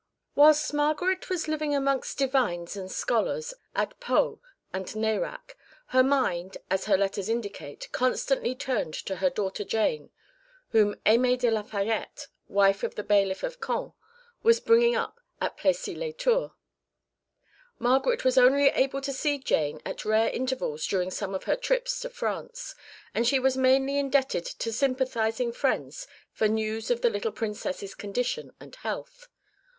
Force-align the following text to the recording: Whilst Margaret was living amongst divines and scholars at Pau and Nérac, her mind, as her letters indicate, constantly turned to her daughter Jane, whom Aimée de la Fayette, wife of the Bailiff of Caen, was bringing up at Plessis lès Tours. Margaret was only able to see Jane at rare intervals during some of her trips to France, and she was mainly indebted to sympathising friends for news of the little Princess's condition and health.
Whilst 0.33 0.73
Margaret 0.73 1.29
was 1.29 1.47
living 1.47 1.75
amongst 1.75 2.17
divines 2.17 2.75
and 2.75 2.91
scholars 2.91 3.53
at 3.75 3.99
Pau 3.99 4.39
and 4.73 4.87
Nérac, 4.87 5.51
her 5.89 6.01
mind, 6.01 6.57
as 6.71 6.85
her 6.85 6.97
letters 6.97 7.29
indicate, 7.29 7.87
constantly 7.91 8.55
turned 8.55 8.95
to 8.95 9.17
her 9.17 9.29
daughter 9.29 9.63
Jane, 9.63 10.09
whom 10.69 10.95
Aimée 11.05 11.37
de 11.37 11.51
la 11.51 11.61
Fayette, 11.61 12.29
wife 12.47 12.81
of 12.81 12.95
the 12.95 13.03
Bailiff 13.03 13.43
of 13.43 13.61
Caen, 13.61 13.93
was 14.41 14.59
bringing 14.59 14.95
up 14.95 15.19
at 15.39 15.55
Plessis 15.55 15.95
lès 15.95 16.17
Tours. 16.17 16.49
Margaret 17.77 18.25
was 18.25 18.39
only 18.39 18.69
able 18.69 19.01
to 19.01 19.13
see 19.13 19.37
Jane 19.37 19.79
at 19.85 20.03
rare 20.03 20.31
intervals 20.31 20.87
during 20.87 21.11
some 21.11 21.35
of 21.35 21.43
her 21.43 21.55
trips 21.55 21.99
to 21.99 22.09
France, 22.09 22.73
and 23.13 23.27
she 23.27 23.37
was 23.37 23.55
mainly 23.55 23.99
indebted 23.99 24.45
to 24.47 24.73
sympathising 24.73 25.51
friends 25.51 26.07
for 26.31 26.47
news 26.47 26.89
of 26.89 27.01
the 27.01 27.09
little 27.11 27.31
Princess's 27.31 27.93
condition 27.93 28.51
and 28.59 28.77
health. 28.77 29.27